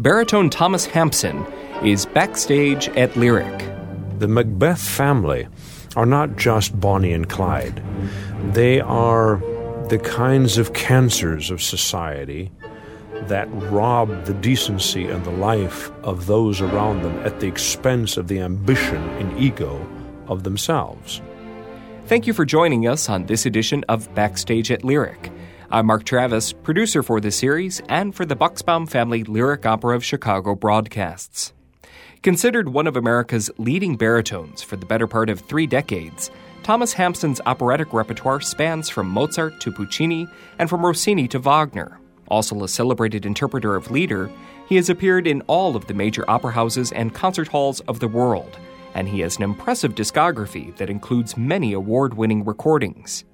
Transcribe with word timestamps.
Baritone 0.00 0.48
Thomas 0.48 0.86
Hampson 0.86 1.44
is 1.84 2.06
backstage 2.06 2.88
at 2.96 3.14
Lyric. 3.18 3.68
The 4.18 4.28
Macbeth 4.28 4.80
family 4.80 5.46
are 5.94 6.06
not 6.06 6.36
just 6.36 6.80
Bonnie 6.80 7.12
and 7.12 7.28
Clyde. 7.28 7.82
They 8.54 8.80
are 8.80 9.36
the 9.90 9.98
kinds 9.98 10.56
of 10.56 10.72
cancers 10.72 11.50
of 11.50 11.60
society 11.60 12.50
that 13.24 13.46
rob 13.70 14.24
the 14.24 14.32
decency 14.32 15.04
and 15.04 15.22
the 15.22 15.32
life 15.32 15.90
of 16.02 16.24
those 16.24 16.62
around 16.62 17.02
them 17.02 17.18
at 17.18 17.40
the 17.40 17.48
expense 17.48 18.16
of 18.16 18.28
the 18.28 18.40
ambition 18.40 19.06
and 19.18 19.38
ego 19.38 19.86
of 20.28 20.44
themselves. 20.44 21.20
Thank 22.06 22.26
you 22.26 22.32
for 22.32 22.46
joining 22.46 22.88
us 22.88 23.10
on 23.10 23.26
this 23.26 23.44
edition 23.44 23.84
of 23.90 24.14
Backstage 24.14 24.70
at 24.70 24.82
Lyric. 24.82 25.30
I'm 25.72 25.86
Mark 25.86 26.02
Travis, 26.02 26.52
producer 26.52 27.00
for 27.00 27.20
the 27.20 27.30
series 27.30 27.80
and 27.88 28.12
for 28.12 28.26
the 28.26 28.34
Bucksbaum 28.34 28.90
Family 28.90 29.22
Lyric 29.22 29.64
Opera 29.64 29.94
of 29.94 30.04
Chicago 30.04 30.56
broadcasts. 30.56 31.52
Considered 32.24 32.70
one 32.70 32.88
of 32.88 32.96
America's 32.96 33.52
leading 33.56 33.94
baritones 33.94 34.64
for 34.64 34.74
the 34.74 34.84
better 34.84 35.06
part 35.06 35.30
of 35.30 35.38
three 35.38 35.68
decades, 35.68 36.32
Thomas 36.64 36.92
Hampson's 36.92 37.40
operatic 37.46 37.92
repertoire 37.92 38.40
spans 38.40 38.88
from 38.88 39.08
Mozart 39.08 39.60
to 39.60 39.70
Puccini 39.70 40.26
and 40.58 40.68
from 40.68 40.84
Rossini 40.84 41.28
to 41.28 41.38
Wagner. 41.38 42.00
Also 42.26 42.64
a 42.64 42.68
celebrated 42.68 43.24
interpreter 43.24 43.76
of 43.76 43.92
Lieder, 43.92 44.28
he 44.68 44.74
has 44.74 44.90
appeared 44.90 45.28
in 45.28 45.40
all 45.42 45.76
of 45.76 45.86
the 45.86 45.94
major 45.94 46.28
opera 46.28 46.50
houses 46.50 46.90
and 46.90 47.14
concert 47.14 47.46
halls 47.46 47.78
of 47.82 48.00
the 48.00 48.08
world, 48.08 48.58
and 48.94 49.08
he 49.08 49.20
has 49.20 49.36
an 49.36 49.44
impressive 49.44 49.94
discography 49.94 50.76
that 50.78 50.90
includes 50.90 51.36
many 51.36 51.74
award 51.74 52.14
winning 52.14 52.44
recordings. 52.44 53.24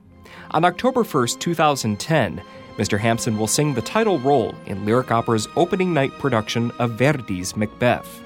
On 0.52 0.64
October 0.64 1.02
1, 1.02 1.28
2010, 1.38 2.42
Mr. 2.77 2.98
Hampson 2.98 3.38
will 3.38 3.46
sing 3.46 3.72
the 3.72 3.82
title 3.82 4.19
role 4.19 4.55
in 4.66 4.84
Lyric 4.84 5.10
Opera's 5.10 5.48
opening 5.56 5.94
night 5.94 6.12
production 6.19 6.70
of 6.78 6.92
Verdi's 6.92 7.56
Macbeth. 7.56 8.22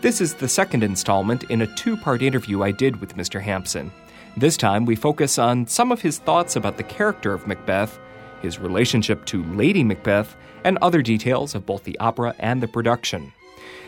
This 0.00 0.20
is 0.20 0.34
the 0.34 0.48
second 0.48 0.82
installment 0.82 1.44
in 1.44 1.62
a 1.62 1.74
two 1.74 1.96
part 1.96 2.22
interview 2.22 2.62
I 2.62 2.70
did 2.70 3.00
with 3.00 3.16
Mr. 3.16 3.40
Hampson. 3.40 3.92
This 4.36 4.56
time, 4.56 4.84
we 4.84 4.96
focus 4.96 5.38
on 5.38 5.66
some 5.66 5.90
of 5.92 6.02
his 6.02 6.18
thoughts 6.18 6.56
about 6.56 6.76
the 6.76 6.82
character 6.82 7.32
of 7.32 7.46
Macbeth, 7.46 7.98
his 8.42 8.58
relationship 8.58 9.24
to 9.26 9.42
Lady 9.44 9.82
Macbeth, 9.82 10.36
and 10.64 10.78
other 10.78 11.00
details 11.00 11.54
of 11.54 11.64
both 11.64 11.84
the 11.84 11.98
opera 11.98 12.34
and 12.38 12.62
the 12.62 12.68
production. 12.68 13.32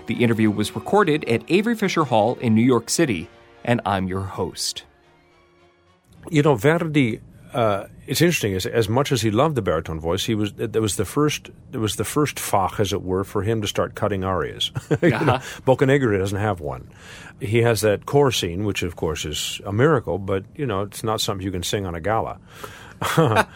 The 0.06 0.22
interview 0.22 0.50
was 0.50 0.74
recorded 0.74 1.24
at 1.28 1.44
Avery 1.48 1.74
Fisher 1.74 2.04
Hall 2.04 2.36
in 2.40 2.54
New 2.54 2.62
York 2.62 2.88
City, 2.88 3.28
and 3.64 3.80
I'm 3.84 4.08
your 4.08 4.22
host. 4.22 4.84
You 6.30 6.42
know, 6.42 6.54
Verdi 6.54 7.20
uh, 7.52 7.86
it's 8.06 8.20
interesting. 8.20 8.54
As, 8.54 8.66
as 8.66 8.88
much 8.88 9.10
as 9.12 9.22
he 9.22 9.30
loved 9.30 9.54
the 9.54 9.62
baritone 9.62 10.00
voice, 10.00 10.24
he 10.24 10.34
was 10.34 10.52
it 10.58 10.80
was 10.80 10.96
the 10.96 11.04
first 11.04 11.50
it 11.72 11.78
was 11.78 11.96
the 11.96 12.04
first 12.04 12.36
fach, 12.36 12.78
as 12.80 12.92
it 12.92 13.02
were, 13.02 13.24
for 13.24 13.42
him 13.42 13.62
to 13.62 13.68
start 13.68 13.94
cutting 13.94 14.24
arias. 14.24 14.70
you 15.02 15.14
uh-huh. 15.14 15.24
know, 15.24 15.38
Boccanegra 15.66 16.18
doesn't 16.18 16.38
have 16.38 16.60
one. 16.60 16.90
He 17.40 17.62
has 17.62 17.80
that 17.82 18.06
core 18.06 18.32
scene, 18.32 18.64
which 18.64 18.82
of 18.82 18.96
course 18.96 19.24
is 19.24 19.60
a 19.64 19.72
miracle, 19.72 20.18
but 20.18 20.44
you 20.56 20.66
know 20.66 20.82
it's 20.82 21.02
not 21.02 21.20
something 21.20 21.44
you 21.44 21.52
can 21.52 21.62
sing 21.62 21.86
on 21.86 21.94
a 21.94 22.00
gala. 22.00 22.38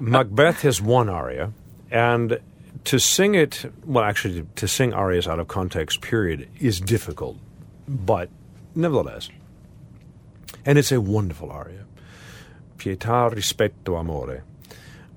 Macbeth 0.00 0.62
has 0.62 0.80
one 0.80 1.08
aria, 1.08 1.52
and 1.90 2.38
to 2.84 2.98
sing 2.98 3.34
it 3.34 3.64
well, 3.84 4.04
actually, 4.04 4.46
to 4.56 4.68
sing 4.68 4.92
arias 4.92 5.26
out 5.26 5.40
of 5.40 5.48
context, 5.48 6.02
period, 6.02 6.48
is 6.60 6.80
difficult, 6.80 7.38
but 7.88 8.28
nevertheless, 8.74 9.28
and 10.64 10.78
it's 10.78 10.92
a 10.92 11.00
wonderful 11.00 11.50
aria 11.50 11.84
pietà, 12.84 13.34
rispetto, 13.34 13.96
amore, 13.96 14.44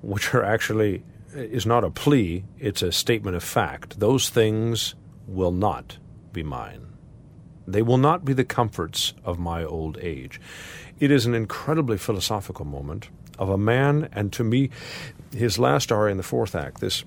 which 0.00 0.34
are 0.34 0.42
actually 0.42 1.02
is 1.34 1.66
not 1.66 1.84
a 1.84 1.90
plea, 1.90 2.44
it's 2.58 2.82
a 2.82 2.90
statement 2.90 3.36
of 3.36 3.44
fact. 3.44 4.00
Those 4.00 4.30
things 4.30 4.94
will 5.26 5.52
not 5.52 5.98
be 6.32 6.42
mine. 6.42 6.86
They 7.66 7.82
will 7.82 7.98
not 7.98 8.24
be 8.24 8.32
the 8.32 8.44
comforts 8.44 9.12
of 9.24 9.38
my 9.38 9.62
old 9.62 9.98
age. 10.00 10.40
It 10.98 11.10
is 11.10 11.26
an 11.26 11.34
incredibly 11.34 11.98
philosophical 11.98 12.64
moment 12.64 13.10
of 13.38 13.50
a 13.50 13.58
man, 13.58 14.08
and 14.12 14.32
to 14.32 14.42
me, 14.42 14.70
his 15.36 15.58
last 15.58 15.92
aria 15.92 16.12
in 16.12 16.16
the 16.16 16.22
fourth 16.22 16.54
act, 16.54 16.80
this 16.80 17.04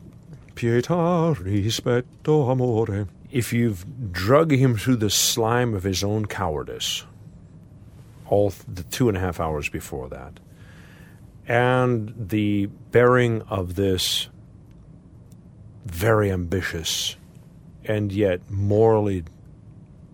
pietà, 0.53 1.35
rispetto, 1.35 2.51
amore. 2.51 3.07
If 3.31 3.53
you've 3.53 4.11
drug 4.11 4.51
him 4.51 4.77
through 4.77 4.97
the 4.97 5.09
slime 5.09 5.73
of 5.73 5.83
his 5.83 6.03
own 6.03 6.27
cowardice, 6.27 7.05
all 8.29 8.53
the 8.67 8.83
two 8.83 9.09
and 9.09 9.17
a 9.17 9.21
half 9.21 9.39
hours 9.39 9.67
before 9.67 10.09
that, 10.09 10.39
and 11.51 12.13
the 12.17 12.65
bearing 12.91 13.41
of 13.49 13.75
this 13.75 14.29
very 15.85 16.31
ambitious 16.31 17.17
and 17.83 18.09
yet 18.09 18.49
morally 18.49 19.25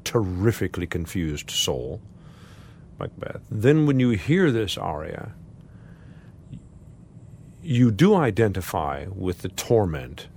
terrifically 0.03 0.88
confused 0.88 1.52
soul, 1.52 2.02
Macbeth. 3.00 3.42
Then, 3.52 3.86
when 3.86 4.00
you 4.00 4.09
hear 4.09 4.50
this 4.52 4.80
aria, 4.80 5.34
you 7.62 7.92
do 7.92 8.16
identify 8.16 9.06
with 9.06 9.44
the 9.44 9.50
torment 9.50 10.30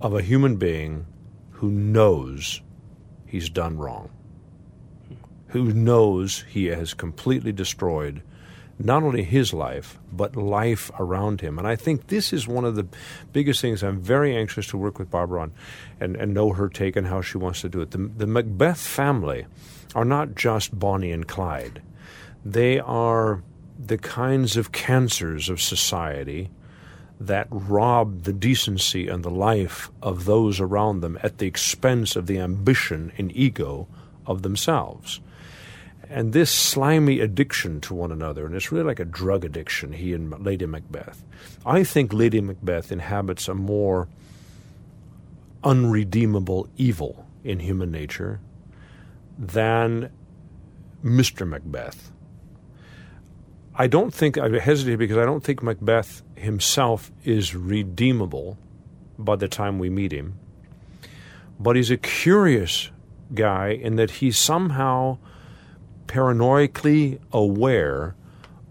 of 0.00 0.14
a 0.14 0.22
human 0.22 0.54
being 0.54 1.04
who 1.50 1.68
knows 1.68 2.60
he's 3.26 3.48
done 3.48 3.76
wrong, 3.76 4.08
who 5.48 5.72
knows 5.72 6.44
he 6.48 6.66
has 6.66 6.94
completely 6.94 7.50
destroyed 7.50 8.22
not 8.78 9.02
only 9.02 9.22
his 9.22 9.52
life, 9.52 9.98
but 10.12 10.36
life 10.36 10.90
around 10.98 11.40
him. 11.40 11.58
And 11.58 11.66
I 11.66 11.76
think 11.76 12.08
this 12.08 12.32
is 12.32 12.48
one 12.48 12.64
of 12.64 12.74
the 12.74 12.86
biggest 13.32 13.60
things 13.60 13.82
I'm 13.82 14.00
very 14.00 14.36
anxious 14.36 14.66
to 14.68 14.78
work 14.78 14.98
with 14.98 15.10
Barbara 15.10 15.42
on 15.42 15.52
and, 16.00 16.16
and 16.16 16.34
know 16.34 16.52
her 16.52 16.68
take 16.68 16.96
and 16.96 17.06
how 17.06 17.20
she 17.20 17.38
wants 17.38 17.60
to 17.62 17.68
do 17.68 17.80
it. 17.80 17.90
The, 17.90 17.98
the 17.98 18.26
Macbeth 18.26 18.80
family 18.80 19.46
are 19.94 20.04
not 20.04 20.34
just 20.34 20.78
Bonnie 20.78 21.12
and 21.12 21.26
Clyde, 21.26 21.82
they 22.44 22.80
are 22.80 23.42
the 23.78 23.98
kinds 23.98 24.56
of 24.56 24.72
cancers 24.72 25.48
of 25.48 25.60
society 25.60 26.50
that 27.20 27.46
rob 27.50 28.22
the 28.22 28.32
decency 28.32 29.06
and 29.06 29.22
the 29.22 29.30
life 29.30 29.90
of 30.02 30.24
those 30.24 30.60
around 30.60 31.00
them 31.00 31.18
at 31.22 31.38
the 31.38 31.46
expense 31.46 32.16
of 32.16 32.26
the 32.26 32.38
ambition 32.38 33.12
and 33.16 33.34
ego 33.36 33.86
of 34.26 34.42
themselves 34.42 35.20
and 36.12 36.32
this 36.32 36.50
slimy 36.50 37.20
addiction 37.20 37.80
to 37.82 37.94
one 37.94 38.12
another, 38.12 38.44
and 38.44 38.54
it's 38.54 38.70
really 38.70 38.84
like 38.84 39.00
a 39.00 39.04
drug 39.04 39.44
addiction, 39.44 39.92
he 39.92 40.12
and 40.12 40.44
Lady 40.44 40.66
Macbeth. 40.66 41.24
I 41.64 41.84
think 41.84 42.12
Lady 42.12 42.40
Macbeth 42.40 42.92
inhabits 42.92 43.48
a 43.48 43.54
more 43.54 44.08
unredeemable 45.64 46.68
evil 46.76 47.26
in 47.44 47.60
human 47.60 47.90
nature 47.90 48.40
than 49.38 50.10
Mr. 51.02 51.48
Macbeth. 51.48 52.12
I 53.74 53.86
don't 53.86 54.12
think, 54.12 54.36
I 54.36 54.58
hesitate 54.58 54.96
because 54.96 55.16
I 55.16 55.24
don't 55.24 55.42
think 55.42 55.62
Macbeth 55.62 56.22
himself 56.34 57.10
is 57.24 57.54
redeemable 57.54 58.58
by 59.18 59.36
the 59.36 59.48
time 59.48 59.78
we 59.78 59.88
meet 59.88 60.12
him. 60.12 60.38
But 61.58 61.76
he's 61.76 61.90
a 61.90 61.96
curious 61.96 62.90
guy 63.34 63.68
in 63.68 63.96
that 63.96 64.10
he 64.10 64.30
somehow 64.30 65.16
paranoidally 66.12 67.18
aware 67.32 68.14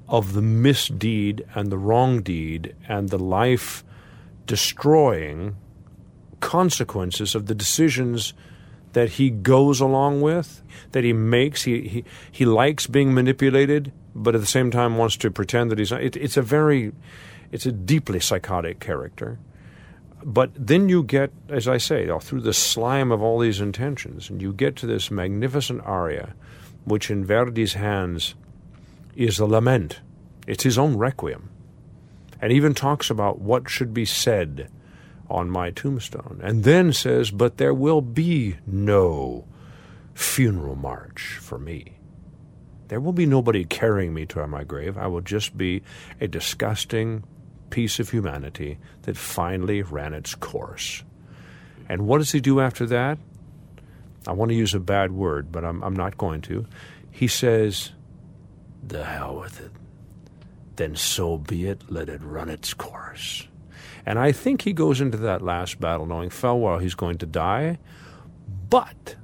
of 0.08 0.34
the 0.34 0.42
misdeed 0.44 1.44
and 1.56 1.72
the 1.72 1.78
wrong 1.78 2.22
deed 2.22 2.76
and 2.88 3.10
the 3.10 3.18
life 3.18 3.84
destroying 4.46 5.56
consequences 6.40 7.34
of 7.34 7.48
the 7.48 7.56
decisions 7.56 8.36
that 8.94 9.10
he 9.14 9.32
goes 9.32 9.82
along 9.82 10.22
with, 10.22 10.62
that 10.92 11.04
he 11.04 11.14
makes. 11.14 11.64
He, 11.64 11.88
he, 11.88 12.04
he 12.32 12.46
likes 12.46 12.86
being 12.86 13.12
manipulated, 13.12 13.92
but 14.14 14.36
at 14.36 14.42
the 14.42 14.46
same 14.46 14.70
time 14.70 14.98
wants 14.98 15.18
to 15.18 15.32
pretend 15.32 15.72
that 15.72 15.80
he's 15.80 15.90
not. 15.90 16.04
It, 16.04 16.16
it's 16.18 16.38
a 16.38 16.44
very, 16.44 16.92
it's 17.52 17.66
a 17.66 17.72
deeply 17.72 18.20
psychotic 18.20 18.80
character. 18.80 19.40
But 20.24 20.52
then 20.54 20.90
you 20.90 21.02
get, 21.02 21.32
as 21.50 21.68
I 21.68 21.80
say, 21.80 22.08
through 22.20 22.42
the 22.42 22.54
slime 22.54 23.12
of 23.12 23.24
all 23.24 23.40
these 23.40 23.60
intentions, 23.60 24.30
and 24.30 24.40
you 24.40 24.54
get 24.54 24.76
to 24.76 24.86
this 24.86 25.10
magnificent 25.10 25.82
aria 25.84 26.36
which 26.86 27.10
in 27.12 27.26
Verdi's 27.26 27.74
hands 27.74 28.36
is 29.16 29.40
a 29.40 29.46
lament. 29.46 30.00
It's 30.48 30.64
his 30.64 30.78
own 30.78 30.98
requiem. 30.98 31.50
and 32.42 32.52
even 32.52 32.74
talks 32.74 33.12
about 33.12 33.40
what 33.40 33.70
should 33.70 33.94
be 33.94 34.04
said 34.04 34.68
on 35.30 35.48
my 35.48 35.70
tombstone, 35.70 36.42
and 36.44 36.64
then 36.64 36.92
says, 36.92 37.30
But 37.30 37.58
there 37.58 37.74
will 37.74 38.02
be 38.02 38.58
no 38.66 39.46
funeral 40.16 40.76
march 40.76 41.38
for 41.40 41.60
me. 41.60 41.94
There 42.88 43.00
will 43.00 43.14
be 43.14 43.26
nobody 43.26 43.64
carrying 43.64 44.14
me 44.14 44.26
to 44.28 44.46
my 44.48 44.64
grave. 44.64 44.98
I 44.98 45.08
will 45.08 45.22
just 45.22 45.56
be 45.56 45.84
a 46.20 46.28
disgusting 46.28 47.24
piece 47.70 48.00
of 48.00 48.10
humanity 48.10 48.80
that 49.04 49.16
finally 49.16 49.82
ran 49.82 50.14
its 50.14 50.36
course. 50.36 51.04
And 51.88 52.08
what 52.08 52.18
does 52.18 52.32
he 52.32 52.42
do 52.42 52.60
after 52.60 52.86
that? 52.88 53.18
I 54.28 54.34
want 54.34 54.50
to 54.50 54.56
use 54.56 54.74
a 54.74 54.80
bad 54.80 55.12
word, 55.12 55.52
but 55.52 55.66
I'm, 55.66 55.84
I'm 55.84 55.96
not 55.96 56.18
going 56.18 56.42
to. 56.42 56.66
He 57.10 57.28
says, 57.28 57.92
The 58.86 59.04
hell 59.04 59.40
with 59.40 59.60
it. 59.60 59.72
Then 60.76 60.96
so 60.96 61.38
be 61.38 61.66
it, 61.66 61.84
let 61.90 62.10
it 62.10 62.22
run 62.24 62.50
its 62.50 62.74
course. 62.74 63.48
And 64.06 64.18
I 64.18 64.32
think 64.32 64.62
he 64.62 64.74
goes 64.74 65.02
into 65.02 65.18
that 65.18 65.42
last 65.42 65.80
battle 65.80 66.06
knowing 66.06 66.30
full 66.30 66.60
well 66.60 66.80
he's 66.80 66.96
going 66.96 67.18
to 67.20 67.26
die, 67.26 67.80
but 68.70 69.16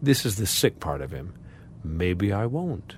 this 0.00 0.26
is 0.26 0.36
the 0.36 0.46
sick 0.46 0.80
part 0.80 1.00
of 1.00 1.10
him. 1.10 1.34
Maybe 1.82 2.32
I 2.32 2.46
won't. 2.46 2.96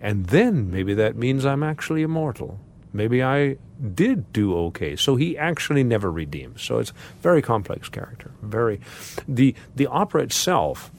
And 0.00 0.26
then 0.26 0.70
maybe 0.70 0.94
that 0.94 1.16
means 1.16 1.44
I'm 1.44 1.62
actually 1.62 2.02
immortal. 2.02 2.60
Maybe 2.94 3.22
I 3.22 3.56
did 3.94 4.32
do 4.32 4.56
okay. 4.66 4.94
So 4.94 5.16
he 5.16 5.36
actually 5.36 5.82
never 5.82 6.10
redeems. 6.10 6.62
So 6.62 6.78
it's 6.78 6.90
a 6.90 6.94
very 7.22 7.42
complex 7.42 7.88
character. 7.88 8.30
Very 8.40 8.80
the 9.28 9.54
the 9.74 9.88
opera 9.88 10.22
itself 10.22 10.90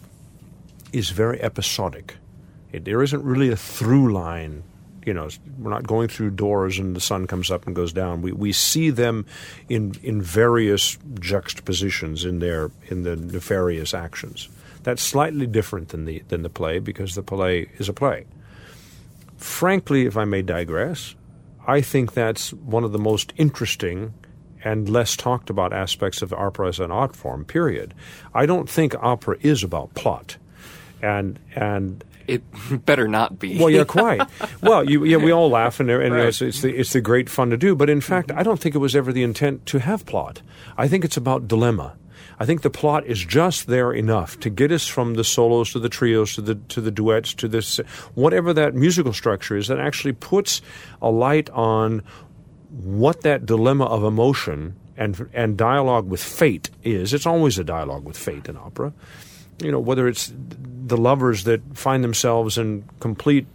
is 0.92 1.10
very 1.10 1.42
episodic. 1.42 2.18
It, 2.72 2.84
there 2.84 3.02
isn't 3.02 3.24
really 3.24 3.50
a 3.50 3.56
through 3.56 4.12
line 4.14 4.64
you 5.06 5.14
know, 5.14 5.30
we're 5.60 5.70
not 5.70 5.86
going 5.86 6.08
through 6.08 6.32
doors 6.32 6.80
and 6.80 6.96
the 6.96 7.00
sun 7.00 7.28
comes 7.28 7.52
up 7.52 7.68
and 7.68 7.76
goes 7.76 7.94
down. 7.94 8.22
We 8.22 8.32
we 8.32 8.52
see 8.52 8.90
them 8.90 9.26
in 9.70 9.96
in 10.04 10.22
various 10.22 10.98
juxtapositions 11.20 12.26
in 12.26 12.40
their 12.40 12.72
in 12.88 13.04
the 13.04 13.16
nefarious 13.16 13.94
actions. 13.94 14.50
That's 14.84 15.02
slightly 15.02 15.48
different 15.48 15.90
than 15.90 16.06
the 16.06 16.24
than 16.28 16.42
the 16.42 16.50
play 16.50 16.80
because 16.80 17.16
the 17.16 17.24
play 17.24 17.70
is 17.78 17.88
a 17.88 17.94
play. 17.94 18.26
Frankly, 19.38 20.06
if 20.08 20.18
I 20.18 20.26
may 20.26 20.42
digress, 20.42 21.16
I 21.68 21.82
think 21.82 22.14
that's 22.14 22.54
one 22.54 22.84
of 22.84 22.92
the 22.92 23.00
most 23.00 23.34
interesting 23.38 24.14
and 24.64 24.90
less 24.90 25.16
talked 25.16 25.50
about 25.50 25.72
aspects 25.72 26.22
of 26.22 26.34
opera 26.34 26.68
as 26.68 26.80
an 26.80 26.92
art 26.92 27.16
form. 27.16 27.46
Period. 27.46 27.94
I 28.34 28.46
don't 28.46 28.70
think 28.70 28.96
opera 28.96 29.38
is 29.42 29.64
about 29.64 29.94
plot, 29.94 30.38
and 31.02 31.40
and 31.56 32.04
it 32.28 32.44
better 32.86 33.08
not 33.08 33.40
be. 33.40 33.60
well, 33.60 33.70
yeah, 33.70 33.84
quite. 33.84 34.22
well, 34.62 34.84
you, 34.84 35.06
yeah, 35.06 35.18
we 35.18 35.32
all 35.32 35.50
laugh, 35.50 35.80
and, 35.80 35.90
and 35.90 36.14
right. 36.14 36.28
it's, 36.28 36.42
it's, 36.42 36.62
the, 36.62 36.76
it's 36.76 36.94
the 36.94 37.02
great 37.02 37.30
fun 37.30 37.52
to 37.52 37.58
do. 37.58 37.76
But 37.76 37.90
in 37.90 38.02
fact, 38.02 38.32
I 38.32 38.44
don't 38.44 38.60
think 38.60 38.76
it 38.76 38.80
was 38.80 38.96
ever 38.96 39.14
the 39.14 39.24
intent 39.24 39.66
to 39.68 39.80
have 39.80 40.06
plot. 40.06 40.42
I 40.78 40.88
think 40.88 41.06
it's 41.06 41.18
about 41.18 41.48
dilemma. 41.48 41.96
I 42.40 42.46
think 42.46 42.62
the 42.62 42.70
plot 42.70 43.06
is 43.06 43.24
just 43.24 43.68
there 43.68 43.94
enough 43.94 44.40
to 44.42 44.50
get 44.50 44.72
us 44.72 44.88
from 44.88 45.14
the 45.14 45.24
solos 45.24 45.72
to 45.72 45.80
the 45.80 45.90
trios 45.90 46.36
to 46.36 46.42
the 46.42 46.56
to 46.56 46.82
the 46.82 46.92
duets 46.92 47.34
to 47.36 47.48
this 47.48 47.78
whatever 48.14 48.54
that 48.54 48.76
musical 48.76 49.14
structure 49.14 49.56
is 49.56 49.68
that 49.68 49.80
actually 49.80 50.14
puts 50.14 50.62
a 51.02 51.10
light 51.10 51.50
on 51.52 52.04
what 52.70 53.22
that 53.22 53.46
dilemma 53.46 53.86
of 53.86 54.04
emotion 54.04 54.76
and 54.98 55.30
and 55.34 55.58
dialogue 55.58 56.10
with 56.10 56.24
fate 56.24 56.70
is. 56.84 57.14
It's 57.14 57.26
always 57.26 57.58
a 57.58 57.64
dialogue 57.64 58.06
with 58.06 58.18
fate 58.18 58.48
in 58.48 58.58
opera 58.58 58.94
you 59.60 59.72
know, 59.72 59.80
whether 59.80 60.08
it's 60.08 60.34
the 60.36 60.98
lovers 60.98 61.46
that 61.46 61.62
find 61.78 62.04
themselves 62.04 62.58
in 62.58 62.84
complete 63.00 63.48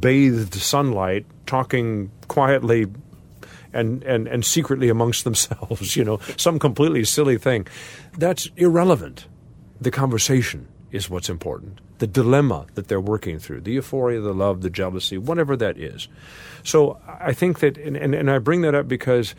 bathed 0.00 0.54
sunlight 0.54 1.26
talking 1.46 2.10
quietly 2.28 2.86
and, 3.72 4.02
and, 4.04 4.26
and 4.28 4.44
secretly 4.44 4.88
amongst 4.88 5.24
themselves, 5.24 5.96
you 5.96 6.04
know, 6.04 6.20
some 6.36 6.58
completely 6.58 7.04
silly 7.04 7.38
thing. 7.38 7.66
That's 8.16 8.50
irrelevant. 8.56 9.26
The 9.80 9.90
conversation 9.90 10.68
is 10.90 11.08
what's 11.08 11.28
important. 11.28 11.80
The 11.98 12.06
dilemma 12.06 12.66
that 12.74 12.88
they're 12.88 13.00
working 13.00 13.38
through, 13.38 13.62
the 13.62 13.72
euphoria, 13.72 14.20
the 14.20 14.34
love, 14.34 14.60
the 14.60 14.70
jealousy, 14.70 15.18
whatever 15.18 15.56
that 15.56 15.78
is. 15.78 16.08
So 16.64 17.00
I 17.06 17.32
think 17.32 17.60
that, 17.60 17.78
and, 17.78 17.96
and, 17.96 18.14
and 18.14 18.30
I 18.30 18.38
bring 18.38 18.60
that 18.62 18.74
up 18.74 18.88
because 18.88 19.34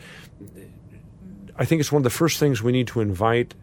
I 1.56 1.64
think 1.64 1.80
it's 1.80 1.92
one 1.92 2.00
of 2.00 2.04
the 2.04 2.10
first 2.10 2.40
things 2.40 2.62
we 2.62 2.72
need 2.72 2.88
to 2.88 3.00
invite 3.00 3.54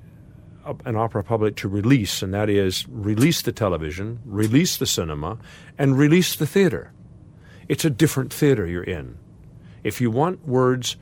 an 0.86 0.96
opera 0.96 1.24
public 1.24 1.56
to 1.58 1.68
release, 1.68 2.22
and 2.22 2.34
that 2.34 2.50
is 2.50 2.88
release 2.88 3.42
the 3.42 3.52
television, 3.52 4.20
release 4.26 4.78
the 4.78 4.86
cinema, 4.86 5.38
and 5.78 5.98
release 5.98 6.36
the 6.36 6.46
theater. 6.46 6.92
It's 7.68 7.86
a 7.86 7.90
different 7.90 8.34
theater 8.34 8.68
you're 8.68 8.84
in. 8.84 9.18
If 9.84 10.02
you 10.02 10.12
want 10.12 10.48
words, 10.48 10.98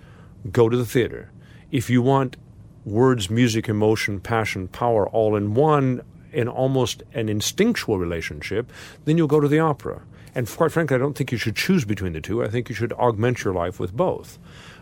go 0.52 0.70
to 0.70 0.78
the 0.78 0.86
theater. 0.86 1.32
If 1.72 1.90
you 1.90 2.02
want 2.02 2.38
words, 2.86 3.30
music, 3.30 3.70
emotion, 3.70 4.20
passion, 4.20 4.68
power 4.68 5.08
all 5.08 5.36
in 5.36 5.54
one, 5.54 6.02
in 6.32 6.48
almost 6.48 7.04
an 7.14 7.30
instinctual 7.30 7.98
relationship, 7.98 8.72
then 9.06 9.18
you'll 9.18 9.28
go 9.28 9.40
to 9.40 9.48
the 9.48 9.60
opera. 9.60 10.02
And 10.36 10.48
quite 10.48 10.72
frankly, 10.72 10.96
I 10.96 11.00
don't 11.00 11.16
think 11.16 11.32
you 11.32 11.38
should 11.38 11.56
choose 11.56 11.86
between 11.86 12.14
the 12.14 12.22
two. 12.22 12.44
I 12.44 12.50
think 12.50 12.70
you 12.70 12.76
should 12.76 12.94
augment 12.94 13.44
your 13.44 13.54
life 13.54 13.80
with 13.80 13.96
both. 13.96 14.38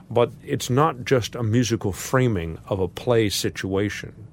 But 0.09 0.31
it's 0.43 0.69
not 0.69 1.03
just 1.03 1.35
a 1.35 1.43
musical 1.43 1.91
framing 1.91 2.59
of 2.67 2.79
a 2.79 2.87
play 2.87 3.29
situation. 3.29 4.27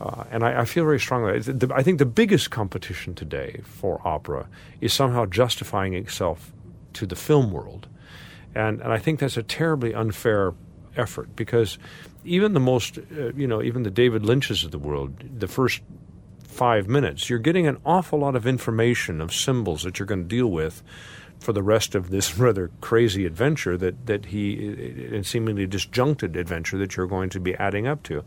Uh, 0.00 0.24
and 0.30 0.44
I, 0.44 0.62
I, 0.62 0.64
feel 0.64 0.84
very 0.84 0.98
strongly. 0.98 1.38
The, 1.38 1.72
I 1.72 1.84
think 1.84 2.00
the 2.00 2.06
biggest 2.06 2.50
competition 2.50 3.14
today 3.14 3.60
for 3.62 4.00
opera 4.04 4.48
is 4.80 4.92
somehow 4.92 5.26
justifying 5.26 5.94
itself 5.94 6.52
to 6.94 7.06
the 7.06 7.14
film 7.14 7.52
world, 7.52 7.86
and 8.54 8.80
and 8.80 8.92
I 8.92 8.98
think 8.98 9.20
that's 9.20 9.36
a 9.36 9.42
terribly 9.42 9.94
unfair 9.94 10.54
effort 10.96 11.34
because 11.36 11.78
even 12.24 12.52
the 12.52 12.60
most, 12.60 12.98
uh, 12.98 13.32
you 13.34 13.46
know, 13.46 13.62
even 13.62 13.82
the 13.82 13.90
David 13.90 14.24
Lynch's 14.24 14.64
of 14.64 14.70
the 14.70 14.78
world, 14.78 15.14
the 15.38 15.48
first 15.48 15.80
five 16.46 16.88
minutes, 16.88 17.30
you're 17.30 17.38
getting 17.38 17.66
an 17.66 17.78
awful 17.84 18.18
lot 18.18 18.36
of 18.36 18.46
information 18.46 19.20
of 19.20 19.32
symbols 19.32 19.82
that 19.82 19.98
you're 19.98 20.06
going 20.06 20.22
to 20.22 20.28
deal 20.28 20.48
with 20.48 20.82
for 21.40 21.52
the 21.52 21.62
rest 21.62 21.94
of 21.94 22.10
this 22.10 22.38
rather 22.38 22.70
crazy 22.80 23.26
adventure 23.26 23.76
that 23.76 24.06
that 24.06 24.26
he 24.26 24.68
and 25.12 25.26
seemingly 25.26 25.66
disjuncted 25.66 26.36
adventure 26.36 26.78
that 26.78 26.96
you're 26.96 27.06
going 27.06 27.30
to 27.30 27.40
be 27.40 27.54
adding 27.56 27.86
up 27.86 28.02
to. 28.04 28.24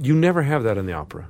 You 0.00 0.14
never 0.14 0.42
have 0.42 0.62
that 0.64 0.78
in 0.78 0.86
the 0.86 0.92
opera. 0.92 1.28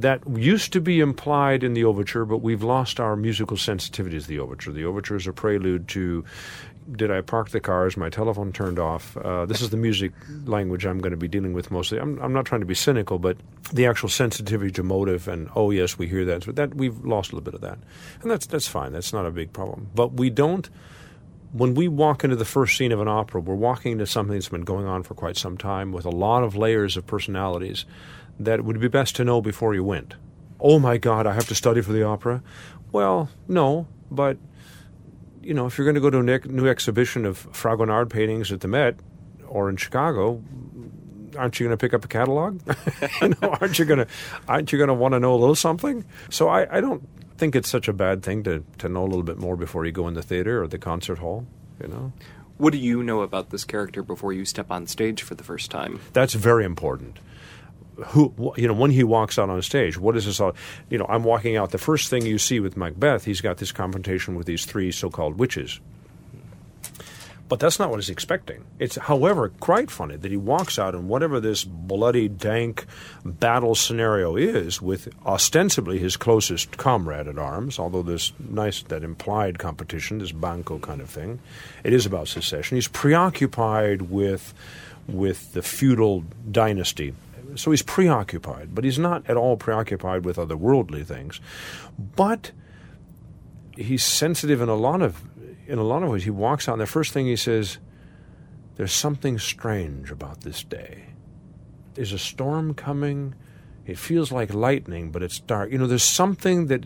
That 0.00 0.20
used 0.28 0.72
to 0.74 0.80
be 0.80 1.00
implied 1.00 1.64
in 1.64 1.74
the 1.74 1.84
overture, 1.84 2.24
but 2.24 2.38
we've 2.38 2.62
lost 2.62 3.00
our 3.00 3.16
musical 3.16 3.56
sensitivity 3.56 4.20
to 4.20 4.26
the 4.26 4.38
overture. 4.38 4.72
The 4.72 4.84
overture 4.84 5.16
is 5.16 5.26
a 5.26 5.32
prelude 5.32 5.88
to 5.88 6.24
did 6.92 7.10
I 7.10 7.20
park 7.20 7.50
the 7.50 7.60
car? 7.60 7.76
cars? 7.76 7.96
My 7.96 8.08
telephone 8.08 8.52
turned 8.52 8.78
off. 8.78 9.16
Uh, 9.16 9.44
this 9.44 9.60
is 9.60 9.70
the 9.70 9.76
music 9.76 10.12
language 10.44 10.86
I'm 10.86 10.98
going 10.98 11.10
to 11.10 11.16
be 11.16 11.28
dealing 11.28 11.52
with 11.52 11.70
mostly. 11.70 11.98
I'm, 11.98 12.18
I'm, 12.20 12.32
not 12.32 12.44
trying 12.44 12.60
to 12.60 12.66
be 12.66 12.74
cynical, 12.74 13.18
but 13.18 13.36
the 13.72 13.86
actual 13.86 14.08
sensitivity 14.08 14.70
to 14.72 14.82
motive 14.82 15.26
and 15.26 15.50
oh 15.56 15.70
yes, 15.70 15.98
we 15.98 16.06
hear 16.06 16.24
that. 16.26 16.46
But 16.46 16.56
that 16.56 16.74
we've 16.74 17.04
lost 17.04 17.32
a 17.32 17.36
little 17.36 17.44
bit 17.44 17.54
of 17.54 17.60
that, 17.62 17.78
and 18.22 18.30
that's 18.30 18.46
that's 18.46 18.68
fine. 18.68 18.92
That's 18.92 19.12
not 19.12 19.26
a 19.26 19.30
big 19.30 19.52
problem. 19.52 19.88
But 19.94 20.12
we 20.12 20.30
don't 20.30 20.70
when 21.56 21.74
we 21.74 21.88
walk 21.88 22.22
into 22.22 22.36
the 22.36 22.44
first 22.44 22.76
scene 22.76 22.92
of 22.92 23.00
an 23.00 23.08
opera, 23.08 23.40
we're 23.40 23.54
walking 23.54 23.92
into 23.92 24.06
something 24.06 24.34
that's 24.34 24.50
been 24.50 24.60
going 24.64 24.86
on 24.86 25.02
for 25.02 25.14
quite 25.14 25.38
some 25.38 25.56
time 25.56 25.90
with 25.90 26.04
a 26.04 26.10
lot 26.10 26.44
of 26.44 26.54
layers 26.54 26.96
of 26.98 27.06
personalities 27.06 27.86
that 28.38 28.58
it 28.58 28.64
would 28.64 28.78
be 28.78 28.88
best 28.88 29.16
to 29.16 29.24
know 29.24 29.40
before 29.40 29.74
you 29.74 29.82
went. 29.82 30.14
Oh 30.60 30.78
my 30.78 30.98
God, 30.98 31.26
I 31.26 31.32
have 31.32 31.48
to 31.48 31.54
study 31.54 31.80
for 31.80 31.92
the 31.92 32.02
opera? 32.02 32.42
Well, 32.92 33.30
no, 33.48 33.86
but 34.10 34.36
you 35.42 35.54
know, 35.54 35.64
if 35.64 35.78
you're 35.78 35.86
going 35.86 35.94
to 35.94 36.00
go 36.00 36.10
to 36.10 36.18
a 36.18 36.48
new 36.48 36.68
exhibition 36.68 37.24
of 37.24 37.50
Fragonard 37.52 38.10
paintings 38.10 38.52
at 38.52 38.60
the 38.60 38.68
Met 38.68 38.96
or 39.46 39.70
in 39.70 39.76
Chicago, 39.76 40.42
aren't 41.38 41.58
you 41.58 41.66
going 41.66 41.76
to 41.76 41.80
pick 41.80 41.94
up 41.94 42.04
a 42.04 42.08
catalog? 42.08 42.60
you 43.22 43.28
know, 43.28 43.56
aren't 43.60 43.78
you 43.78 43.86
going 43.86 44.00
to 44.00 44.06
aren't 44.46 44.72
you 44.72 44.78
going 44.78 44.88
to 44.88 44.94
want 44.94 45.12
to 45.12 45.20
know 45.20 45.34
a 45.34 45.36
little 45.36 45.54
something? 45.54 46.04
So 46.28 46.48
I, 46.48 46.78
I 46.78 46.80
don't 46.82 47.08
think 47.36 47.54
it's 47.54 47.68
such 47.68 47.88
a 47.88 47.92
bad 47.92 48.22
thing 48.22 48.42
to, 48.44 48.64
to 48.78 48.88
know 48.88 49.02
a 49.02 49.06
little 49.06 49.22
bit 49.22 49.38
more 49.38 49.56
before 49.56 49.86
you 49.86 49.92
go 49.92 50.08
in 50.08 50.14
the 50.14 50.22
theater 50.22 50.62
or 50.62 50.68
the 50.68 50.78
concert 50.78 51.18
hall, 51.18 51.46
you 51.80 51.88
know. 51.88 52.12
What 52.58 52.72
do 52.72 52.78
you 52.78 53.02
know 53.02 53.20
about 53.20 53.50
this 53.50 53.64
character 53.64 54.02
before 54.02 54.32
you 54.32 54.44
step 54.44 54.70
on 54.70 54.86
stage 54.86 55.22
for 55.22 55.34
the 55.34 55.44
first 55.44 55.70
time? 55.70 56.00
That's 56.12 56.34
very 56.34 56.64
important. 56.64 57.18
Who 58.08 58.52
you 58.56 58.68
know 58.68 58.74
when 58.74 58.90
he 58.90 59.04
walks 59.04 59.38
out 59.38 59.48
on 59.48 59.60
stage, 59.62 59.96
what 59.98 60.16
is 60.16 60.26
this 60.26 60.38
all? 60.38 60.54
You 60.90 60.98
know, 60.98 61.06
I'm 61.08 61.24
walking 61.24 61.56
out. 61.56 61.70
The 61.70 61.78
first 61.78 62.10
thing 62.10 62.26
you 62.26 62.36
see 62.36 62.60
with 62.60 62.76
Macbeth, 62.76 63.24
he's 63.24 63.40
got 63.40 63.56
this 63.56 63.72
confrontation 63.72 64.34
with 64.34 64.46
these 64.46 64.66
three 64.66 64.92
so-called 64.92 65.38
witches, 65.38 65.80
but 67.48 67.60
that's 67.60 67.78
not 67.78 67.90
what 67.90 68.00
he's 68.00 68.10
expecting. 68.10 68.64
It's, 68.78 68.96
however, 68.96 69.50
quite 69.60 69.90
funny 69.90 70.16
that 70.16 70.30
he 70.30 70.36
walks 70.36 70.78
out 70.78 70.94
in 70.94 71.06
whatever 71.06 71.38
this 71.38 71.64
bloody, 71.64 72.28
dank 72.28 72.86
battle 73.24 73.74
scenario 73.74 74.36
is 74.36 74.82
with 74.82 75.08
ostensibly 75.24 75.98
his 75.98 76.16
closest 76.16 76.76
comrade 76.76 77.28
at 77.28 77.38
arms, 77.38 77.78
although 77.78 78.02
this 78.02 78.32
nice, 78.38 78.82
that 78.84 79.04
implied 79.04 79.58
competition, 79.58 80.18
this 80.18 80.32
Banquo 80.32 80.78
kind 80.78 81.00
of 81.00 81.08
thing, 81.08 81.38
it 81.84 81.92
is 81.92 82.04
about 82.04 82.28
secession. 82.28 82.76
He's 82.76 82.88
preoccupied 82.88 84.02
with, 84.02 84.52
with 85.06 85.52
the 85.52 85.62
feudal 85.62 86.24
dynasty. 86.50 87.14
So 87.54 87.70
he's 87.70 87.82
preoccupied, 87.82 88.74
but 88.74 88.84
he's 88.84 88.98
not 88.98 89.28
at 89.30 89.36
all 89.36 89.56
preoccupied 89.56 90.24
with 90.24 90.38
other 90.38 90.56
worldly 90.56 91.04
things. 91.04 91.40
But 92.16 92.50
he's 93.76 94.02
sensitive 94.02 94.60
in 94.60 94.68
a 94.68 94.74
lot 94.74 95.00
of 95.00 95.22
in 95.66 95.78
a 95.78 95.82
lot 95.82 96.02
of 96.02 96.10
ways, 96.10 96.24
he 96.24 96.30
walks 96.30 96.68
out, 96.68 96.72
and 96.72 96.80
the 96.80 96.86
first 96.86 97.12
thing 97.12 97.26
he 97.26 97.36
says, 97.36 97.78
There's 98.76 98.92
something 98.92 99.38
strange 99.38 100.10
about 100.10 100.42
this 100.42 100.62
day. 100.62 101.06
Is 101.96 102.12
a 102.12 102.18
storm 102.18 102.74
coming? 102.74 103.34
It 103.86 103.98
feels 103.98 104.32
like 104.32 104.52
lightning, 104.52 105.10
but 105.12 105.22
it's 105.22 105.38
dark. 105.38 105.70
You 105.70 105.78
know, 105.78 105.86
there's 105.86 106.02
something 106.02 106.66
that, 106.66 106.84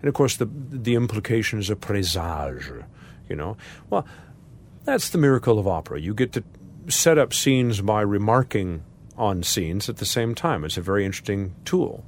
and 0.00 0.08
of 0.08 0.14
course, 0.14 0.36
the 0.36 0.46
the 0.46 0.94
implication 0.94 1.58
is 1.58 1.70
a 1.70 1.76
presage. 1.76 2.70
You 3.28 3.36
know, 3.36 3.56
well, 3.88 4.06
that's 4.84 5.10
the 5.10 5.18
miracle 5.18 5.58
of 5.58 5.68
opera. 5.68 6.00
You 6.00 6.14
get 6.14 6.32
to 6.32 6.44
set 6.88 7.18
up 7.18 7.32
scenes 7.32 7.80
by 7.80 8.00
remarking 8.00 8.82
on 9.16 9.42
scenes 9.42 9.88
at 9.88 9.98
the 9.98 10.06
same 10.06 10.34
time. 10.34 10.64
It's 10.64 10.76
a 10.76 10.82
very 10.82 11.04
interesting 11.04 11.54
tool. 11.64 12.04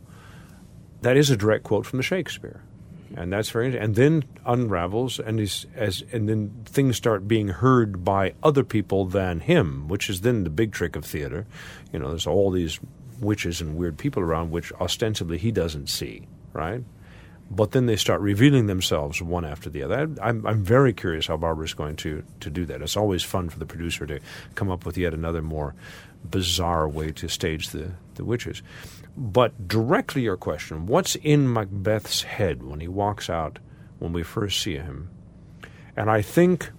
That 1.03 1.17
is 1.17 1.31
a 1.31 1.37
direct 1.37 1.65
quote 1.65 1.87
from 1.87 1.99
the 1.99 2.03
Shakespeare 2.03 2.63
and 3.17 3.33
that's 3.33 3.51
very 3.51 3.77
and 3.77 3.95
then 3.95 4.25
unravels 4.47 5.19
and 5.19 5.41
is 5.41 5.67
as 5.75 6.03
and 6.13 6.29
then 6.29 6.51
things 6.65 6.97
start 6.97 7.29
being 7.29 7.49
heard 7.49 8.05
by 8.05 8.35
other 8.43 8.65
people 8.65 9.05
than 9.05 9.41
him 9.41 9.89
which 9.89 10.09
is 10.09 10.21
then 10.23 10.45
the 10.45 10.51
big 10.51 10.73
trick 10.73 10.97
of 10.97 11.05
theater 11.05 11.47
you 11.93 11.99
know 11.99 12.09
there's 12.09 12.27
all 12.27 12.51
these 12.51 12.81
witches 13.21 13.61
and 13.61 13.77
weird 13.77 13.97
people 13.97 14.23
around 14.23 14.51
which 14.51 14.73
ostensibly 14.81 15.39
he 15.39 15.53
doesn't 15.53 15.89
see 15.89 16.27
right 16.53 16.83
but 17.55 17.73
then 17.73 17.85
they 17.85 17.97
start 17.97 18.23
revealing 18.23 18.67
themselves 18.67 19.21
one 19.21 19.45
after 19.45 19.69
the 19.69 19.83
other. 19.83 20.11
I, 20.23 20.29
I'm, 20.29 20.47
I'm 20.47 20.65
very 20.65 20.95
curious 20.95 21.27
how 21.27 21.37
Barbara's 21.37 21.75
going 21.75 21.97
to, 21.97 22.25
to 22.41 22.49
do 22.49 22.65
that. 22.65 22.81
It's 22.81 22.97
always 22.97 23.23
fun 23.23 23.51
for 23.51 23.59
the 23.59 23.67
producer 23.67 24.07
to 24.07 24.21
come 24.55 24.71
up 24.71 24.87
with 24.87 24.97
yet 24.97 25.13
another 25.13 25.43
more 25.43 25.75
bizarre 26.25 26.89
way 26.89 27.13
to 27.13 27.29
stage 27.29 27.69
the, 27.69 27.93
the 28.17 28.25
witches. 28.25 28.63
But 29.17 29.69
directly 29.69 30.23
your 30.23 30.37
question, 30.37 30.87
what's 30.87 31.17
in 31.17 31.53
Macbeth's 31.53 32.23
head 32.23 32.63
when 32.63 32.81
he 32.81 32.89
walks 32.89 33.29
out 33.29 33.59
when 33.99 34.13
we 34.13 34.23
first 34.23 34.61
see 34.61 34.75
him? 34.75 35.11
And 35.97 36.11
I 36.11 36.23
think 36.23 36.71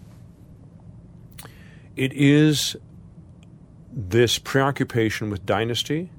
it 1.96 2.14
is 2.14 2.76
this 3.92 4.40
preoccupation 4.40 5.30
with 5.30 5.46
dynasty, 5.46 6.12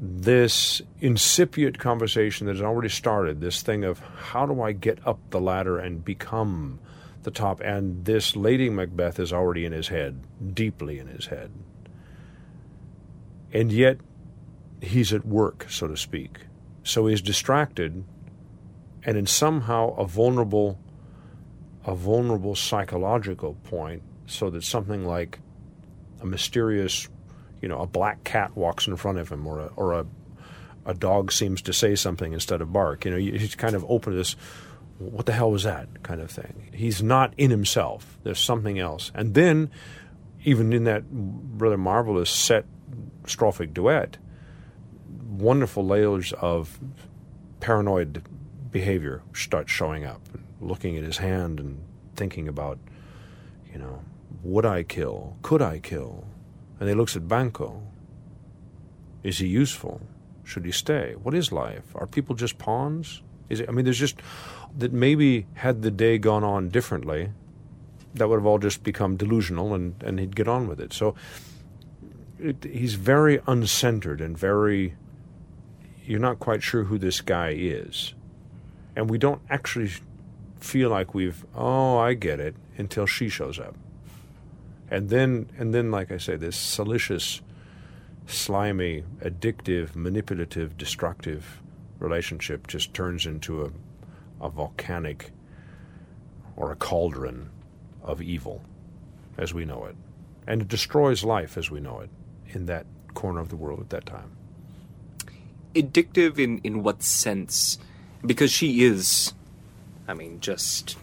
this 0.00 0.80
incipient 1.00 1.78
conversation 1.78 2.46
that 2.46 2.56
has 2.56 2.62
already 2.62 2.88
started, 2.88 3.40
this 3.40 3.62
thing 3.62 3.84
of 3.84 3.98
how 3.98 4.46
do 4.46 4.62
I 4.62 4.72
get 4.72 5.06
up 5.06 5.18
the 5.30 5.40
ladder 5.40 5.78
and 5.78 6.04
become 6.04 6.80
the 7.22 7.30
top, 7.30 7.60
and 7.60 8.04
this 8.04 8.36
Lady 8.36 8.70
Macbeth 8.70 9.18
is 9.18 9.32
already 9.32 9.64
in 9.64 9.72
his 9.72 9.88
head, 9.88 10.22
deeply 10.54 10.98
in 10.98 11.08
his 11.08 11.26
head. 11.26 11.50
And 13.56 13.72
yet 13.72 13.96
he's 14.82 15.14
at 15.14 15.24
work, 15.24 15.64
so 15.70 15.88
to 15.88 15.96
speak. 15.96 16.40
So 16.82 17.06
he's 17.06 17.22
distracted 17.22 18.04
and 19.02 19.16
in 19.16 19.24
somehow 19.24 19.94
a 19.96 20.06
vulnerable 20.06 20.78
a 21.86 21.94
vulnerable 21.94 22.54
psychological 22.54 23.54
point 23.64 24.02
so 24.26 24.50
that 24.50 24.62
something 24.62 25.06
like 25.06 25.38
a 26.20 26.26
mysterious 26.26 27.08
you 27.62 27.68
know 27.68 27.80
a 27.80 27.86
black 27.86 28.24
cat 28.24 28.54
walks 28.56 28.86
in 28.88 28.96
front 28.96 29.18
of 29.18 29.30
him 29.30 29.46
or 29.46 29.60
a, 29.60 29.66
or 29.76 29.92
a 29.94 30.06
a 30.84 30.92
dog 30.92 31.32
seems 31.32 31.62
to 31.62 31.72
say 31.72 31.94
something 31.94 32.34
instead 32.34 32.60
of 32.60 32.72
bark. 32.74 33.06
You 33.06 33.12
know 33.12 33.16
he's 33.16 33.54
kind 33.54 33.74
of 33.74 33.86
open 33.88 34.12
to 34.12 34.18
this 34.18 34.36
what 34.98 35.24
the 35.24 35.32
hell 35.32 35.50
was 35.50 35.62
that? 35.62 36.02
kind 36.02 36.20
of 36.20 36.30
thing. 36.30 36.70
He's 36.74 37.02
not 37.02 37.32
in 37.38 37.50
himself. 37.50 38.18
There's 38.22 38.38
something 38.38 38.78
else. 38.78 39.12
And 39.14 39.32
then 39.32 39.70
even 40.44 40.74
in 40.74 40.84
that 40.84 41.04
rather 41.10 41.78
marvelous 41.78 42.30
set 42.30 42.66
strophic 43.24 43.74
duet 43.74 44.18
wonderful 45.38 45.84
layers 45.84 46.32
of 46.34 46.78
paranoid 47.60 48.22
behavior 48.70 49.22
start 49.32 49.68
showing 49.68 50.04
up, 50.04 50.20
looking 50.60 50.96
at 50.96 51.04
his 51.04 51.18
hand 51.18 51.60
and 51.60 51.82
thinking 52.14 52.48
about, 52.48 52.78
you 53.72 53.78
know, 53.78 54.02
would 54.42 54.66
I 54.66 54.82
kill? 54.82 55.36
Could 55.42 55.62
I 55.62 55.78
kill? 55.78 56.26
And 56.78 56.88
he 56.88 56.94
looks 56.94 57.16
at 57.16 57.28
Banquo. 57.28 57.82
Is 59.22 59.38
he 59.38 59.46
useful? 59.46 60.00
Should 60.44 60.64
he 60.64 60.72
stay? 60.72 61.14
What 61.14 61.34
is 61.34 61.50
life? 61.50 61.84
Are 61.94 62.06
people 62.06 62.34
just 62.34 62.58
pawns? 62.58 63.22
Is 63.48 63.60
it, 63.60 63.68
I 63.68 63.72
mean, 63.72 63.84
there's 63.84 63.98
just 63.98 64.20
that 64.78 64.92
maybe 64.92 65.46
had 65.54 65.82
the 65.82 65.90
day 65.90 66.18
gone 66.18 66.44
on 66.44 66.68
differently, 66.68 67.30
that 68.14 68.28
would 68.28 68.36
have 68.36 68.46
all 68.46 68.58
just 68.58 68.82
become 68.82 69.16
delusional 69.16 69.74
and, 69.74 70.00
and 70.02 70.18
he'd 70.18 70.36
get 70.36 70.48
on 70.48 70.68
with 70.68 70.80
it. 70.80 70.92
So 70.92 71.14
it, 72.38 72.64
he's 72.64 72.94
very 72.94 73.38
uncentered 73.40 74.20
and 74.20 74.36
very 74.36 74.94
you're 76.06 76.20
not 76.20 76.38
quite 76.38 76.62
sure 76.62 76.84
who 76.84 76.98
this 76.98 77.20
guy 77.20 77.54
is. 77.56 78.14
And 78.94 79.10
we 79.10 79.18
don't 79.18 79.42
actually 79.50 79.90
feel 80.60 80.88
like 80.88 81.14
we've, 81.14 81.44
oh, 81.54 81.98
I 81.98 82.14
get 82.14 82.38
it, 82.38 82.54
until 82.78 83.06
she 83.06 83.28
shows 83.28 83.58
up. 83.58 83.74
And 84.88 85.10
then, 85.10 85.50
and 85.58 85.74
then, 85.74 85.90
like 85.90 86.12
I 86.12 86.18
say, 86.18 86.36
this 86.36 86.56
salacious, 86.56 87.42
slimy, 88.26 89.02
addictive, 89.20 89.96
manipulative, 89.96 90.78
destructive 90.78 91.60
relationship 91.98 92.68
just 92.68 92.94
turns 92.94 93.26
into 93.26 93.64
a, 93.64 93.70
a 94.40 94.48
volcanic 94.48 95.32
or 96.54 96.70
a 96.70 96.76
cauldron 96.76 97.50
of 98.02 98.22
evil 98.22 98.62
as 99.36 99.52
we 99.52 99.64
know 99.64 99.84
it. 99.86 99.96
And 100.46 100.62
it 100.62 100.68
destroys 100.68 101.24
life 101.24 101.58
as 101.58 101.68
we 101.68 101.80
know 101.80 101.98
it 101.98 102.10
in 102.50 102.66
that 102.66 102.86
corner 103.14 103.40
of 103.40 103.48
the 103.48 103.56
world 103.56 103.80
at 103.80 103.90
that 103.90 104.06
time 104.06 104.36
addictive 105.76 106.38
in 106.38 106.58
in 106.58 106.82
what 106.82 107.02
sense? 107.02 107.78
Because 108.24 108.50
she 108.50 108.82
is, 108.82 109.34
I 110.08 110.14
mean, 110.14 110.40
just 110.40 110.96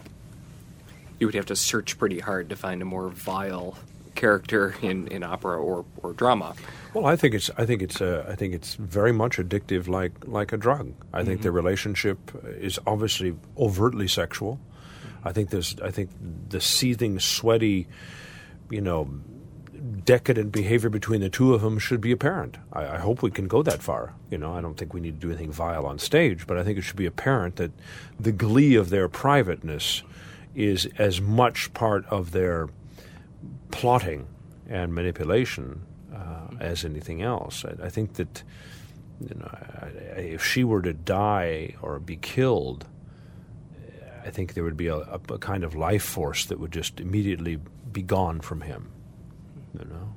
you 1.18 1.26
would 1.26 1.34
have 1.34 1.46
to 1.46 1.56
search 1.56 1.98
pretty 1.98 2.18
hard 2.18 2.50
to 2.50 2.56
find 2.56 2.82
a 2.82 2.84
more 2.84 3.08
vile 3.08 3.78
character 4.14 4.74
in, 4.82 5.08
in 5.08 5.22
opera 5.22 5.56
or, 5.56 5.84
or 6.02 6.12
drama. 6.12 6.54
Well, 6.92 7.06
I 7.06 7.16
think 7.16 7.34
it's 7.34 7.50
I 7.56 7.64
think 7.64 7.82
it's 7.82 8.00
uh, 8.00 8.26
I 8.28 8.34
think 8.34 8.52
it's 8.52 8.74
very 8.74 9.12
much 9.12 9.38
addictive, 9.38 9.88
like 9.88 10.12
like 10.26 10.52
a 10.52 10.56
drug. 10.56 10.92
I 11.12 11.18
mm-hmm. 11.18 11.28
think 11.28 11.42
the 11.42 11.52
relationship 11.52 12.18
is 12.44 12.78
obviously 12.86 13.36
overtly 13.56 14.08
sexual. 14.08 14.60
I 15.24 15.32
think 15.32 15.50
there's 15.50 15.76
I 15.80 15.90
think 15.90 16.10
the 16.48 16.60
seething, 16.60 17.18
sweaty, 17.18 17.86
you 18.70 18.80
know, 18.80 19.08
decadent 19.84 20.50
behavior 20.50 20.88
between 20.88 21.20
the 21.20 21.28
two 21.28 21.52
of 21.52 21.60
them 21.60 21.78
should 21.78 22.00
be 22.00 22.10
apparent. 22.10 22.56
I, 22.72 22.86
I, 22.86 22.98
hope 22.98 23.22
we 23.22 23.30
can 23.30 23.46
go 23.46 23.62
that 23.62 23.82
far. 23.82 24.14
You 24.30 24.38
know, 24.38 24.54
I 24.54 24.62
don't 24.62 24.76
think 24.78 24.94
we 24.94 25.00
need 25.00 25.20
to 25.20 25.26
do 25.26 25.30
anything 25.30 25.52
vile 25.52 25.84
on 25.84 25.98
stage, 25.98 26.46
but 26.46 26.56
I 26.56 26.64
think 26.64 26.78
it 26.78 26.82
should 26.82 26.96
be 26.96 27.04
apparent 27.06 27.56
that 27.56 27.70
the 28.18 28.32
glee 28.32 28.76
of 28.76 28.88
their 28.88 29.08
privateness 29.08 30.02
is 30.54 30.88
as 30.96 31.20
much 31.20 31.74
part 31.74 32.06
of 32.06 32.30
their 32.30 32.70
plotting 33.70 34.26
and 34.70 34.94
manipulation 34.94 35.82
uh, 36.14 36.48
as 36.60 36.84
anything 36.84 37.20
else. 37.20 37.64
I, 37.66 37.86
I, 37.86 37.90
think 37.90 38.14
that 38.14 38.42
you 39.20 39.34
know, 39.34 39.50
I, 39.52 39.86
if 40.18 40.42
she 40.42 40.64
were 40.64 40.80
to 40.80 40.94
die 40.94 41.74
or 41.82 41.98
be 41.98 42.16
killed, 42.16 42.86
I 44.24 44.30
think 44.30 44.54
there 44.54 44.64
would 44.64 44.78
be 44.78 44.86
a, 44.86 44.96
a 44.96 45.38
kind 45.38 45.62
of 45.62 45.74
life 45.74 46.04
force 46.04 46.46
that 46.46 46.58
would 46.58 46.72
just 46.72 47.00
immediately 47.00 47.58
be 47.92 48.00
gone 48.00 48.40
from 48.40 48.62
him 48.62 48.93
you 49.78 49.84
know, 49.84 50.14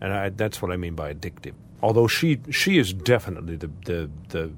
and 0.00 0.12
I, 0.12 0.28
that's 0.30 0.62
what 0.62 0.70
I 0.70 0.76
mean 0.76 0.94
by 0.94 1.12
addictive. 1.12 1.54
Although 1.82 2.06
she 2.06 2.40
she 2.50 2.78
is 2.78 2.92
definitely 2.92 3.56
the 3.56 3.70
the 3.84 4.10
the, 4.28 4.52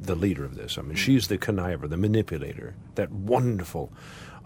the 0.00 0.14
leader 0.14 0.44
of 0.44 0.56
this. 0.56 0.78
I 0.78 0.82
mean, 0.82 0.96
she's 0.96 1.28
the 1.28 1.38
conniver, 1.38 1.88
the 1.88 1.96
manipulator. 1.96 2.74
That 2.94 3.10
wonderful 3.10 3.92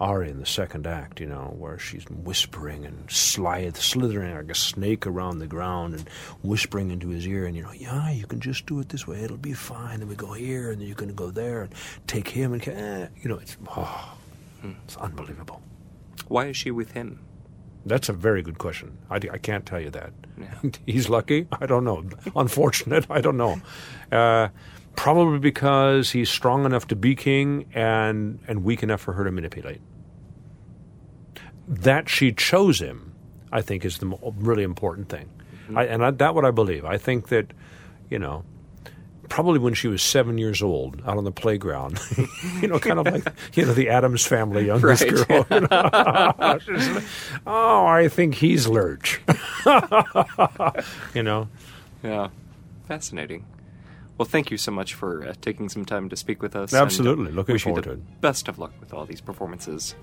aria 0.01 0.31
in 0.31 0.39
the 0.39 0.45
second 0.45 0.87
act, 0.87 1.19
you 1.19 1.27
know, 1.27 1.53
where 1.57 1.77
she's 1.77 2.03
whispering 2.09 2.85
and 2.85 3.09
slide, 3.09 3.77
slithering 3.77 4.35
like 4.35 4.49
a 4.49 4.55
snake 4.55 5.05
around 5.05 5.37
the 5.37 5.47
ground 5.47 5.93
and 5.93 6.09
whispering 6.41 6.89
into 6.89 7.09
his 7.09 7.27
ear, 7.27 7.45
and 7.45 7.55
you 7.55 7.61
know, 7.61 7.71
yeah, 7.71 8.09
you 8.09 8.25
can 8.25 8.39
just 8.39 8.65
do 8.65 8.79
it 8.79 8.89
this 8.89 9.07
way, 9.07 9.21
it'll 9.21 9.37
be 9.37 9.53
fine. 9.53 9.99
Then 9.99 10.09
we 10.09 10.15
go 10.15 10.33
here, 10.33 10.71
and 10.71 10.81
then 10.81 10.87
you're 10.87 10.95
going 10.95 11.09
to 11.09 11.15
go 11.15 11.29
there 11.29 11.61
and 11.61 11.73
take 12.07 12.27
him, 12.27 12.53
and 12.53 12.67
eh, 12.67 13.07
you 13.21 13.29
know, 13.29 13.37
it's 13.37 13.57
oh, 13.69 14.17
it's 14.63 14.97
unbelievable. 14.97 15.61
Why 16.27 16.47
is 16.47 16.57
she 16.57 16.71
with 16.71 16.91
him? 16.91 17.19
That's 17.85 18.09
a 18.09 18.13
very 18.13 18.41
good 18.41 18.57
question. 18.57 18.97
I, 19.09 19.15
I 19.15 19.37
can't 19.37 19.65
tell 19.65 19.79
you 19.79 19.89
that. 19.91 20.13
Yeah. 20.39 20.71
He's 20.85 21.09
lucky? 21.09 21.47
I 21.51 21.65
don't 21.65 21.83
know. 21.83 22.03
Unfortunate? 22.35 23.05
I 23.09 23.21
don't 23.21 23.37
know. 23.37 23.61
Uh, 24.11 24.49
probably 24.95 25.39
because 25.39 26.11
he's 26.11 26.29
strong 26.29 26.65
enough 26.65 26.87
to 26.87 26.95
be 26.95 27.15
king 27.15 27.65
and, 27.73 28.39
and 28.47 28.63
weak 28.63 28.83
enough 28.83 29.01
for 29.01 29.13
her 29.13 29.23
to 29.23 29.31
manipulate. 29.31 29.81
That 31.67 32.09
she 32.09 32.33
chose 32.33 32.81
him, 32.81 33.13
I 33.51 33.61
think, 33.61 33.85
is 33.85 33.99
the 33.99 34.17
really 34.37 34.63
important 34.63 35.09
thing. 35.09 35.29
Mm-hmm. 35.63 35.77
I, 35.77 35.83
and 35.85 36.05
I, 36.05 36.11
that 36.11 36.35
what 36.35 36.43
I 36.43 36.51
believe. 36.51 36.83
I 36.83 36.97
think 36.97 37.29
that, 37.29 37.53
you 38.09 38.19
know, 38.19 38.43
probably 39.31 39.59
when 39.59 39.73
she 39.73 39.87
was 39.87 40.03
seven 40.03 40.37
years 40.37 40.61
old 40.61 41.01
out 41.07 41.17
on 41.17 41.23
the 41.23 41.31
playground. 41.31 41.97
you 42.61 42.67
know, 42.67 42.77
kind 42.79 42.99
of 42.99 43.05
like 43.05 43.33
you 43.53 43.65
know 43.65 43.73
the 43.73 43.89
Addams 43.89 44.25
family 44.25 44.65
youngest 44.65 45.03
right. 45.03 45.27
girl. 45.27 45.47
You 45.49 45.59
know? 45.71 47.01
oh, 47.47 47.85
I 47.85 48.09
think 48.09 48.35
he's 48.35 48.67
Lurch. 48.67 49.21
you 51.15 51.23
know. 51.23 51.47
Yeah, 52.03 52.27
fascinating. 52.87 53.45
Well, 54.17 54.27
thank 54.27 54.51
you 54.51 54.57
so 54.57 54.71
much 54.71 54.93
for 54.93 55.25
uh, 55.25 55.33
taking 55.41 55.69
some 55.69 55.85
time 55.85 56.09
to 56.09 56.17
speak 56.17 56.41
with 56.41 56.55
us. 56.55 56.73
Absolutely, 56.73 57.27
and, 57.27 57.35
looking 57.35 57.53
wish 57.53 57.63
forward 57.63 57.85
you 57.85 57.93
to 57.93 57.97
it. 57.97 58.21
Best 58.21 58.49
of 58.49 58.59
luck 58.59 58.73
with 58.81 58.93
all 58.93 59.05
these 59.05 59.21
performances. 59.21 59.95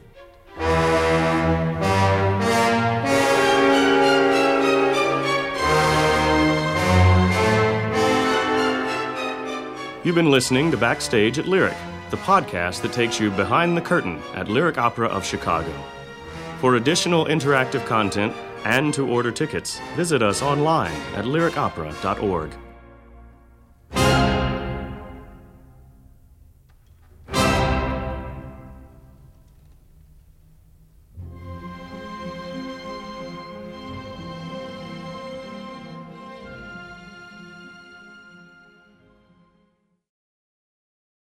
You've 10.08 10.14
been 10.14 10.30
listening 10.30 10.70
to 10.70 10.78
Backstage 10.78 11.38
at 11.38 11.46
Lyric, 11.46 11.76
the 12.08 12.16
podcast 12.16 12.80
that 12.80 12.94
takes 12.94 13.20
you 13.20 13.30
behind 13.30 13.76
the 13.76 13.82
curtain 13.82 14.22
at 14.32 14.48
Lyric 14.48 14.78
Opera 14.78 15.06
of 15.06 15.22
Chicago. 15.22 15.70
For 16.62 16.76
additional 16.76 17.26
interactive 17.26 17.84
content 17.84 18.34
and 18.64 18.94
to 18.94 19.06
order 19.06 19.30
tickets, 19.30 19.78
visit 19.96 20.22
us 20.22 20.40
online 20.40 20.94
at 21.14 21.26
lyricopera.org. 21.26 22.67